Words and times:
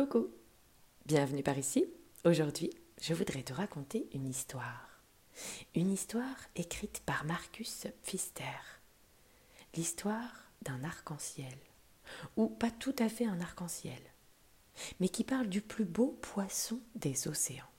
Coucou, 0.00 0.30
bienvenue 1.04 1.42
par 1.42 1.58
ici. 1.58 1.84
Aujourd'hui, 2.24 2.70
je 3.02 3.12
voudrais 3.12 3.42
te 3.42 3.52
raconter 3.52 4.08
une 4.14 4.26
histoire. 4.26 5.02
Une 5.74 5.90
histoire 5.90 6.38
écrite 6.56 7.02
par 7.04 7.26
Marcus 7.26 7.86
Pfister. 8.02 8.46
L'histoire 9.74 10.50
d'un 10.62 10.84
arc-en-ciel. 10.84 11.54
Ou 12.38 12.48
pas 12.48 12.70
tout 12.70 12.96
à 12.98 13.10
fait 13.10 13.26
un 13.26 13.42
arc-en-ciel, 13.42 14.00
mais 15.00 15.10
qui 15.10 15.22
parle 15.22 15.48
du 15.48 15.60
plus 15.60 15.84
beau 15.84 16.18
poisson 16.22 16.80
des 16.94 17.28
océans. 17.28 17.70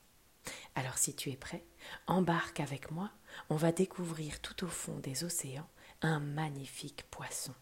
Alors 0.76 0.98
si 0.98 1.16
tu 1.16 1.28
es 1.30 1.36
prêt, 1.36 1.64
embarque 2.06 2.60
avec 2.60 2.92
moi, 2.92 3.10
on 3.50 3.56
va 3.56 3.72
découvrir 3.72 4.40
tout 4.40 4.64
au 4.64 4.68
fond 4.68 5.00
des 5.00 5.24
océans 5.24 5.68
un 6.02 6.20
magnifique 6.20 7.04
poisson. 7.10 7.54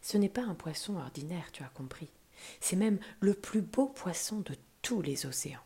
Ce 0.00 0.16
n'est 0.16 0.30
pas 0.30 0.44
un 0.44 0.54
poisson 0.54 0.96
ordinaire, 0.96 1.52
tu 1.52 1.62
as 1.62 1.68
compris. 1.68 2.08
C'est 2.60 2.76
même 2.76 2.98
le 3.20 3.34
plus 3.34 3.62
beau 3.62 3.86
poisson 3.86 4.40
de 4.40 4.54
tous 4.82 5.02
les 5.02 5.26
océans. 5.26 5.62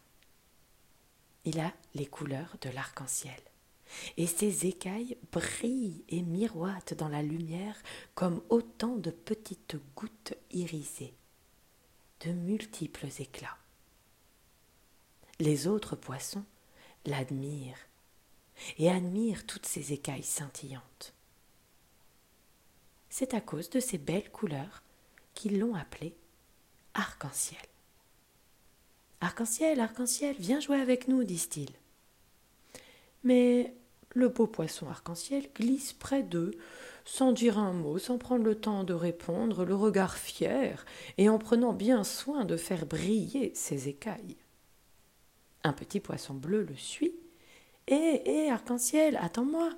Il 1.44 1.60
a 1.60 1.72
les 1.94 2.06
couleurs 2.06 2.56
de 2.60 2.70
l'arc-en-ciel, 2.70 3.40
et 4.16 4.26
ses 4.26 4.66
écailles 4.66 5.16
brillent 5.32 6.04
et 6.08 6.22
miroitent 6.22 6.94
dans 6.94 7.08
la 7.08 7.22
lumière 7.22 7.76
comme 8.14 8.42
autant 8.48 8.96
de 8.96 9.10
petites 9.10 9.76
gouttes 9.96 10.34
irisées, 10.50 11.14
de 12.20 12.32
multiples 12.32 13.08
éclats. 13.18 13.58
Les 15.40 15.66
autres 15.66 15.96
poissons 15.96 16.44
l'admirent 17.04 17.88
et 18.78 18.88
admirent 18.88 19.44
toutes 19.46 19.66
ces 19.66 19.92
écailles 19.92 20.22
scintillantes. 20.22 21.14
C'est 23.10 23.34
à 23.34 23.40
cause 23.40 23.68
de 23.68 23.80
ces 23.80 23.98
belles 23.98 24.30
couleurs 24.30 24.82
qu'ils 25.34 25.58
l'ont 25.58 25.74
appelé 25.74 26.14
arc-en-ciel. 26.94 27.60
Arc-en-ciel, 29.20 29.80
arc-en-ciel, 29.80 30.36
viens 30.38 30.60
jouer 30.60 30.80
avec 30.80 31.08
nous, 31.08 31.24
disent-ils. 31.24 31.70
Mais 33.24 33.74
le 34.14 34.28
beau 34.28 34.46
poisson 34.46 34.88
arc-en-ciel 34.88 35.48
glisse 35.54 35.92
près 35.92 36.22
d'eux, 36.22 36.52
sans 37.04 37.32
dire 37.32 37.58
un 37.58 37.72
mot, 37.72 37.98
sans 37.98 38.18
prendre 38.18 38.44
le 38.44 38.54
temps 38.54 38.84
de 38.84 38.94
répondre, 38.94 39.64
le 39.64 39.74
regard 39.74 40.16
fier, 40.16 40.84
et 41.18 41.28
en 41.28 41.38
prenant 41.38 41.72
bien 41.72 42.04
soin 42.04 42.44
de 42.44 42.56
faire 42.56 42.86
briller 42.86 43.52
ses 43.54 43.88
écailles. 43.88 44.36
Un 45.64 45.72
petit 45.72 46.00
poisson 46.00 46.34
bleu 46.34 46.62
le 46.62 46.76
suit. 46.76 47.14
Hé, 47.86 48.22
hé, 48.24 48.50
arc-en-ciel, 48.50 49.18
attends-moi. 49.20 49.70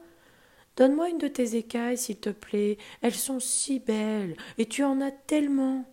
Donne-moi 0.76 1.10
une 1.10 1.18
de 1.18 1.28
tes 1.28 1.56
écailles, 1.56 1.98
s'il 1.98 2.18
te 2.18 2.30
plaît. 2.30 2.78
Elles 3.00 3.14
sont 3.14 3.40
si 3.40 3.78
belles, 3.78 4.36
et 4.58 4.66
tu 4.66 4.82
en 4.82 5.00
as 5.00 5.12
tellement. 5.12 5.84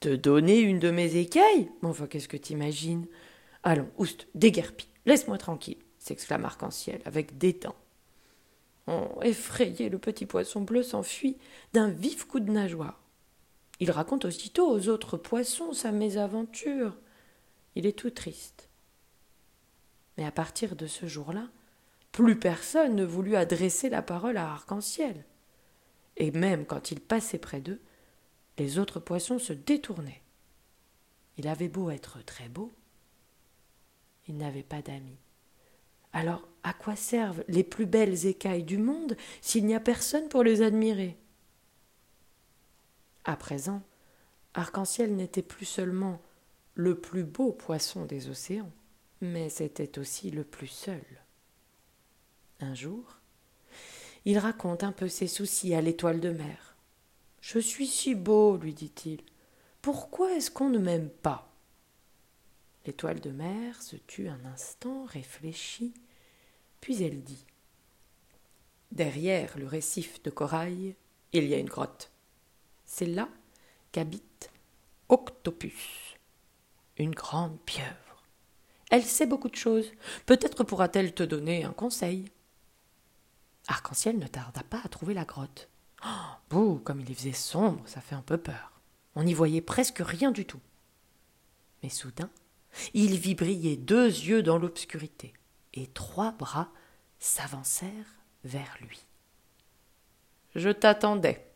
Te 0.00 0.16
donner 0.16 0.60
une 0.60 0.78
de 0.78 0.90
mes 0.90 1.16
écailles 1.16 1.70
Enfin, 1.82 2.06
qu'est-ce 2.06 2.28
que 2.28 2.38
t'imagines? 2.38 3.06
Allons, 3.62 3.90
oust, 3.98 4.28
déguerpis, 4.34 4.88
laisse-moi 5.04 5.36
tranquille, 5.36 5.76
s'exclame 5.98 6.46
Arc-en-Ciel 6.46 7.02
avec 7.04 7.36
dédain. 7.36 7.74
Oh, 8.86 9.20
effrayé, 9.22 9.90
le 9.90 9.98
petit 9.98 10.24
poisson 10.24 10.62
bleu 10.62 10.82
s'enfuit 10.82 11.36
d'un 11.74 11.90
vif 11.90 12.24
coup 12.24 12.40
de 12.40 12.50
nageoire. 12.50 13.02
Il 13.78 13.90
raconte 13.90 14.24
aussitôt 14.24 14.70
aux 14.70 14.88
autres 14.88 15.18
poissons 15.18 15.74
sa 15.74 15.92
mésaventure. 15.92 16.96
Il 17.76 17.84
est 17.84 17.98
tout 17.98 18.10
triste. 18.10 18.70
Mais 20.16 20.24
à 20.24 20.32
partir 20.32 20.76
de 20.76 20.86
ce 20.86 21.06
jour-là, 21.06 21.48
plus 22.10 22.38
personne 22.38 22.96
ne 22.96 23.04
voulut 23.04 23.36
adresser 23.36 23.90
la 23.90 24.02
parole 24.02 24.38
à 24.38 24.50
Arc-en-Ciel. 24.50 25.24
Et 26.16 26.30
même 26.30 26.64
quand 26.64 26.90
il 26.90 27.00
passait 27.00 27.38
près 27.38 27.60
d'eux, 27.60 27.80
les 28.60 28.78
autres 28.78 29.00
poissons 29.00 29.38
se 29.38 29.54
détournaient. 29.54 30.20
Il 31.38 31.48
avait 31.48 31.70
beau 31.70 31.88
être 31.88 32.22
très 32.26 32.50
beau, 32.50 32.70
il 34.28 34.36
n'avait 34.36 34.62
pas 34.62 34.82
d'amis. 34.82 35.16
Alors, 36.12 36.46
à 36.62 36.74
quoi 36.74 36.94
servent 36.94 37.42
les 37.48 37.64
plus 37.64 37.86
belles 37.86 38.26
écailles 38.26 38.64
du 38.64 38.76
monde 38.76 39.16
s'il 39.40 39.64
n'y 39.64 39.74
a 39.74 39.80
personne 39.80 40.28
pour 40.28 40.42
les 40.42 40.60
admirer? 40.60 41.16
À 43.24 43.34
présent, 43.34 43.80
Arc-en-Ciel 44.52 45.16
n'était 45.16 45.40
plus 45.40 45.64
seulement 45.64 46.20
le 46.74 47.00
plus 47.00 47.24
beau 47.24 47.52
poisson 47.52 48.04
des 48.04 48.28
océans, 48.28 48.72
mais 49.22 49.48
c'était 49.48 49.98
aussi 49.98 50.30
le 50.30 50.44
plus 50.44 50.66
seul. 50.66 51.04
Un 52.60 52.74
jour, 52.74 53.20
il 54.26 54.36
raconte 54.36 54.84
un 54.84 54.92
peu 54.92 55.08
ses 55.08 55.28
soucis 55.28 55.74
à 55.74 55.80
l'étoile 55.80 56.20
de 56.20 56.30
mer. 56.30 56.69
Je 57.40 57.58
suis 57.58 57.86
si 57.86 58.14
beau, 58.14 58.56
lui 58.56 58.74
dit-il. 58.74 59.22
Pourquoi 59.82 60.32
est-ce 60.34 60.50
qu'on 60.50 60.68
ne 60.68 60.78
m'aime 60.78 61.08
pas? 61.08 61.50
L'étoile 62.86 63.20
de 63.20 63.30
mer 63.30 63.82
se 63.82 63.96
tut 63.96 64.28
un 64.28 64.44
instant, 64.44 65.04
réfléchit, 65.04 65.94
puis 66.80 67.02
elle 67.02 67.22
dit 67.22 67.44
Derrière 68.92 69.56
le 69.58 69.66
récif 69.66 70.22
de 70.22 70.30
corail, 70.30 70.96
il 71.32 71.44
y 71.44 71.54
a 71.54 71.58
une 71.58 71.68
grotte. 71.68 72.10
C'est 72.84 73.06
là 73.06 73.28
qu'habite 73.92 74.50
Octopus, 75.08 76.16
une 76.96 77.14
grande 77.14 77.58
pieuvre. 77.60 78.24
Elle 78.90 79.04
sait 79.04 79.26
beaucoup 79.26 79.48
de 79.48 79.56
choses. 79.56 79.90
Peut-être 80.26 80.64
pourra-t-elle 80.64 81.14
te 81.14 81.22
donner 81.22 81.64
un 81.64 81.72
conseil. 81.72 82.24
Arc-en-ciel 83.68 84.18
ne 84.18 84.26
tarda 84.26 84.62
pas 84.64 84.80
à 84.84 84.88
trouver 84.88 85.14
la 85.14 85.24
grotte. 85.24 85.69
Bouh, 86.50 86.80
comme 86.82 87.00
il 87.00 87.14
faisait 87.14 87.32
sombre, 87.32 87.86
ça 87.86 88.00
fait 88.00 88.14
un 88.14 88.22
peu 88.22 88.38
peur. 88.38 88.80
On 89.14 89.22
n'y 89.22 89.34
voyait 89.34 89.60
presque 89.60 90.02
rien 90.04 90.30
du 90.30 90.44
tout. 90.44 90.60
Mais 91.82 91.88
soudain, 91.88 92.30
il 92.94 93.18
vit 93.18 93.34
briller 93.34 93.76
deux 93.76 94.06
yeux 94.06 94.42
dans 94.42 94.58
l'obscurité, 94.58 95.32
et 95.74 95.86
trois 95.88 96.32
bras 96.32 96.68
s'avancèrent 97.18 98.16
vers 98.44 98.76
lui. 98.80 99.04
Je 100.54 100.70
t'attendais, 100.70 101.46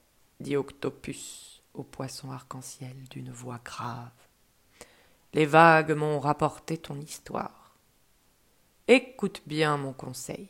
dit 0.41 0.57
Octopus 0.57 1.63
au 1.75 1.83
poisson 1.83 2.31
arc-en-ciel 2.31 2.97
d'une 3.11 3.33
voix 3.33 3.61
grave. 3.65 4.11
Les 5.33 5.47
vagues 5.47 5.93
m'ont 5.93 6.21
rapporté 6.21 6.79
ton 6.79 7.01
histoire. 7.01 7.75
Écoute 8.87 9.43
bien 9.47 9.77
mon 9.77 9.93
conseil 9.93 10.49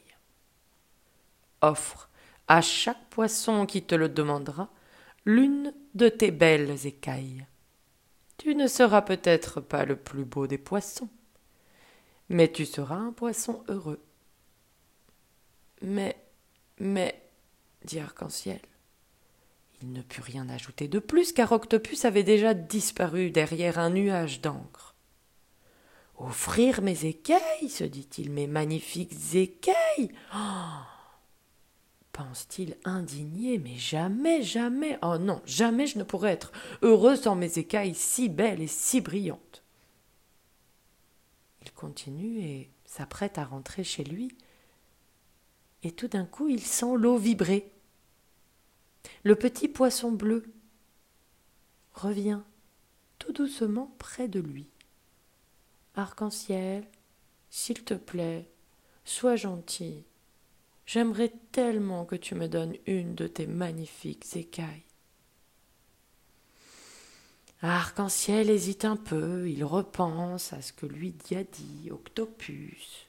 offre 1.65 2.11
à 2.49 2.61
chaque 2.61 3.09
poisson 3.11 3.67
qui 3.67 3.83
te 3.83 3.95
le 3.95 4.09
demandera 4.09 4.69
l'une 5.25 5.73
de 5.95 6.09
tes 6.09 6.31
belles 6.31 6.87
écailles. 6.87 7.47
Tu 8.37 8.55
ne 8.55 8.67
seras 8.67 9.03
peut-être 9.03 9.61
pas 9.61 9.85
le 9.85 9.97
plus 9.97 10.25
beau 10.25 10.47
des 10.47 10.59
poissons, 10.59 11.09
mais 12.29 12.51
tu 12.51 12.67
seras 12.67 12.97
un 12.97 13.13
poisson 13.13 13.63
heureux. 13.69 14.03
Mais, 15.83 16.17
mais, 16.79 17.23
dit 17.85 18.01
Arc-en-Ciel. 18.01 18.61
Il 19.83 19.93
ne 19.93 20.03
put 20.03 20.21
rien 20.21 20.49
ajouter 20.49 20.89
de 20.89 20.99
plus, 20.99 21.33
car 21.33 21.53
Octopus 21.53 22.05
avait 22.05 22.23
déjà 22.23 22.55
disparu 22.55 23.31
derrière 23.31 23.79
un 23.79 23.91
nuage 23.91 24.41
d'encre. 24.41 24.95
Offrir 26.17 26.81
mes 26.81 27.07
écailles, 27.07 27.69
se 27.69 27.85
dit-il, 27.85 28.31
mes 28.31 28.47
magnifiques 28.47 29.35
écailles. 29.35 30.11
Oh 30.35 30.94
pense-t-il 32.15 32.79
indigné, 32.85 33.59
mais 33.59 33.77
jamais, 33.77 34.43
jamais, 34.43 34.99
oh 35.03 35.19
non, 35.19 35.43
jamais 35.45 35.89
je 35.89 35.99
ne 35.99 36.05
pourrais 36.05 36.31
être 36.31 36.53
heureux 36.81 37.17
sans 37.17 37.35
mes 37.35 37.59
écailles 37.59 37.97
si 37.97 38.29
belles 38.29 38.63
et 38.63 38.69
si 38.69 39.01
brillantes. 39.01 39.65
Il 41.63 41.73
continue 41.73 42.39
et 42.39 42.71
s'apprête 42.85 43.37
à 43.37 43.45
rentrer 43.45 43.83
chez 43.83 44.05
lui, 44.05 44.29
et 45.83 45.91
tout 45.91 46.07
d'un 46.07 46.25
coup 46.25 46.49
il 46.49 46.61
sent 46.61 46.95
l'eau 46.97 47.19
vibrer. 47.19 47.73
Le 49.25 49.35
petit 49.35 49.67
poisson 49.67 50.13
bleu 50.13 50.45
revient 51.95 52.41
tout 53.19 53.33
doucement 53.33 53.93
près 53.99 54.29
de 54.29 54.39
lui. 54.39 54.71
Arc-en-ciel, 55.97 56.87
s'il 57.51 57.83
te 57.83 57.95
plaît, 57.95 58.49
sois 59.05 59.37
gentil, 59.37 60.05
J'aimerais 60.87 61.33
tellement 61.53 62.05
que 62.05 62.17
tu 62.17 62.35
me 62.35 62.49
donnes 62.49 62.77
une 62.87 63.15
de 63.15 63.27
tes 63.27 63.47
magnifiques 63.47 64.37
écailles. 64.37 64.85
Arc-en-ciel 67.63 68.51
hésite 68.51 68.85
un 68.85 68.97
peu, 68.97 69.49
il 69.49 69.65
repense 69.65 70.53
à 70.53 70.61
ce 70.61 70.75
que 70.75 70.85
lui 70.85 71.15
a 71.31 71.45
dit 71.45 71.91
Octopus. 71.91 73.07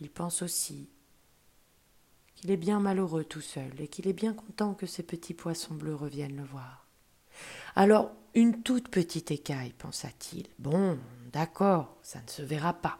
Il 0.00 0.08
pense 0.08 0.40
aussi 0.40 0.88
qu'il 2.34 2.50
est 2.50 2.56
bien 2.56 2.80
malheureux 2.80 3.24
tout 3.24 3.42
seul 3.42 3.78
et 3.78 3.88
qu'il 3.88 4.08
est 4.08 4.14
bien 4.14 4.32
content 4.32 4.72
que 4.72 4.86
ces 4.86 5.02
petits 5.02 5.34
poissons 5.34 5.74
bleus 5.74 5.94
reviennent 5.94 6.38
le 6.38 6.44
voir. 6.44 6.86
Alors, 7.76 8.10
une 8.34 8.62
toute 8.62 8.88
petite 8.88 9.30
écaille, 9.30 9.74
pensa-t-il. 9.76 10.46
Bon, 10.58 10.98
d'accord, 11.32 11.98
ça 12.02 12.22
ne 12.22 12.30
se 12.30 12.42
verra 12.42 12.72
pas. 12.72 12.98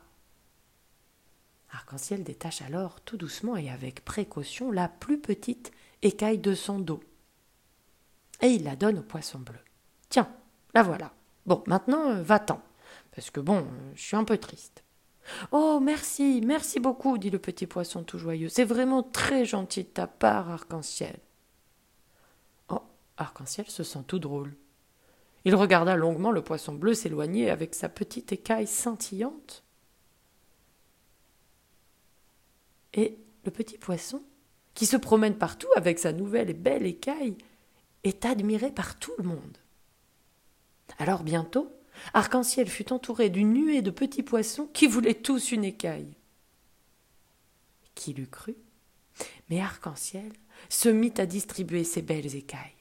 Arc-en-ciel 1.72 2.24
détache 2.24 2.62
alors 2.62 3.00
tout 3.00 3.16
doucement 3.16 3.56
et 3.56 3.70
avec 3.70 4.04
précaution 4.04 4.72
la 4.72 4.88
plus 4.88 5.20
petite 5.20 5.72
écaille 6.02 6.38
de 6.38 6.54
son 6.54 6.78
dos. 6.78 7.00
Et 8.42 8.48
il 8.48 8.64
la 8.64 8.76
donne 8.76 8.98
au 8.98 9.02
poisson 9.02 9.38
bleu. 9.38 9.58
Tiens, 10.08 10.28
La 10.74 10.82
voilà. 10.82 11.12
Bon, 11.46 11.62
maintenant, 11.66 12.10
euh, 12.10 12.22
va-t'en. 12.22 12.60
Parce 13.14 13.30
que 13.30 13.40
bon, 13.40 13.58
euh, 13.58 13.92
je 13.94 14.02
suis 14.02 14.16
un 14.16 14.24
peu 14.24 14.38
triste. 14.38 14.84
Oh, 15.52 15.80
merci, 15.80 16.40
merci 16.44 16.80
beaucoup, 16.80 17.18
dit 17.18 17.30
le 17.30 17.38
petit 17.38 17.66
poisson 17.66 18.02
tout 18.02 18.18
joyeux. 18.18 18.48
C'est 18.48 18.64
vraiment 18.64 19.02
très 19.02 19.44
gentil 19.44 19.84
de 19.84 19.88
ta 19.88 20.06
part, 20.06 20.50
Arc-en-Ciel. 20.50 21.18
Oh, 22.68 22.82
Arc-en-Ciel 23.16 23.68
se 23.68 23.82
sent 23.82 24.04
tout 24.06 24.18
drôle. 24.18 24.56
Il 25.44 25.54
regarda 25.54 25.96
longuement 25.96 26.32
le 26.32 26.42
poisson 26.42 26.74
bleu 26.74 26.94
s'éloigner 26.94 27.50
avec 27.50 27.74
sa 27.74 27.88
petite 27.88 28.32
écaille 28.32 28.66
scintillante. 28.66 29.64
Et 32.94 33.18
le 33.44 33.50
petit 33.50 33.78
poisson, 33.78 34.22
qui 34.74 34.86
se 34.86 34.96
promène 34.96 35.36
partout 35.36 35.68
avec 35.76 35.98
sa 35.98 36.12
nouvelle 36.12 36.50
et 36.50 36.54
belle 36.54 36.86
écaille, 36.86 37.36
est 38.04 38.24
admiré 38.24 38.70
par 38.70 38.98
tout 38.98 39.12
le 39.18 39.24
monde. 39.24 39.58
Alors 40.98 41.22
bientôt, 41.22 41.70
Arc-en-Ciel 42.14 42.68
fut 42.68 42.92
entouré 42.92 43.30
d'une 43.30 43.52
nuée 43.52 43.82
de 43.82 43.90
petits 43.90 44.22
poissons 44.22 44.68
qui 44.72 44.86
voulaient 44.86 45.14
tous 45.14 45.52
une 45.52 45.64
écaille. 45.64 46.14
Qui 47.94 48.12
l'eût 48.14 48.26
cru? 48.26 48.56
Mais 49.48 49.60
Arc-en-Ciel 49.60 50.32
se 50.68 50.88
mit 50.88 51.12
à 51.18 51.26
distribuer 51.26 51.84
ses 51.84 52.02
belles 52.02 52.34
écailles. 52.34 52.74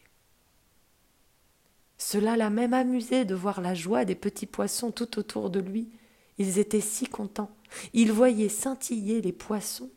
Cela 1.98 2.38
l'a 2.38 2.50
même 2.50 2.74
amusé 2.74 3.26
de 3.26 3.36
voir 3.36 3.60
la 3.60 3.74
joie 3.74 4.06
des 4.06 4.16
petits 4.16 4.46
poissons 4.46 4.92
tout 4.92 5.20
autour 5.20 5.50
de 5.50 5.60
lui. 5.60 5.90
Ils 6.38 6.58
étaient 6.58 6.80
si 6.80 7.08
contents. 7.08 7.54
Ils 7.94 8.14
voyaient 8.14 8.50
scintiller 8.50 9.22
les 9.22 9.34
poissons 9.34 9.92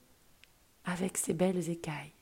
avec 0.84 1.16
ses 1.16 1.34
belles 1.34 1.68
écailles. 1.68 2.12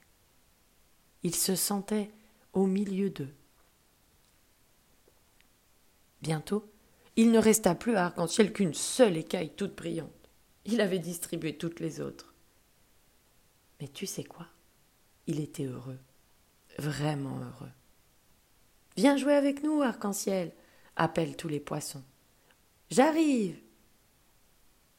Il 1.22 1.34
se 1.34 1.54
sentait 1.54 2.10
au 2.52 2.66
milieu 2.66 3.10
d'eux. 3.10 3.34
Bientôt, 6.22 6.70
il 7.16 7.30
ne 7.32 7.38
resta 7.38 7.74
plus 7.74 7.96
à 7.96 8.06
Arc-en-Ciel 8.06 8.52
qu'une 8.52 8.74
seule 8.74 9.16
écaille 9.16 9.54
toute 9.54 9.74
brillante. 9.74 10.10
Il 10.64 10.80
avait 10.80 10.98
distribué 10.98 11.56
toutes 11.56 11.80
les 11.80 12.00
autres. 12.00 12.34
Mais 13.80 13.88
tu 13.88 14.06
sais 14.06 14.24
quoi? 14.24 14.46
Il 15.26 15.40
était 15.40 15.64
heureux, 15.64 15.98
vraiment 16.78 17.38
heureux. 17.38 17.70
Viens 18.96 19.16
jouer 19.16 19.34
avec 19.34 19.62
nous, 19.62 19.80
Arc-en-Ciel, 19.82 20.52
appellent 20.96 21.36
tous 21.36 21.48
les 21.48 21.60
poissons. 21.60 22.02
J'arrive. 22.90 23.58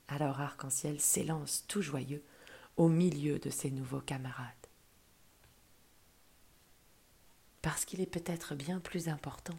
Alors 0.08 0.42
Arc-en-Ciel 0.42 1.00
s'élance 1.00 1.66
tout 1.68 1.82
joyeux 1.82 2.24
au 2.78 2.88
milieu 2.88 3.40
de 3.40 3.50
ses 3.50 3.72
nouveaux 3.72 4.02
camarades. 4.02 4.48
Parce 7.62 7.86
qu'il 7.86 8.02
est 8.02 8.08
peut-être 8.08 8.56
bien 8.56 8.80
plus 8.80 9.08
important 9.08 9.58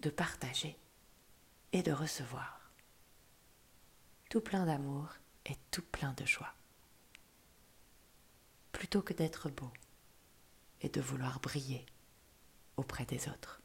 de 0.00 0.10
partager 0.10 0.76
et 1.72 1.82
de 1.82 1.92
recevoir. 1.92 2.70
Tout 4.30 4.40
plein 4.40 4.66
d'amour 4.66 5.08
et 5.46 5.56
tout 5.70 5.82
plein 5.82 6.12
de 6.14 6.24
joie. 6.24 6.54
Plutôt 8.72 9.02
que 9.02 9.12
d'être 9.12 9.50
beau 9.50 9.70
et 10.80 10.88
de 10.88 11.00
vouloir 11.00 11.40
briller 11.40 11.86
auprès 12.76 13.04
des 13.04 13.28
autres. 13.28 13.63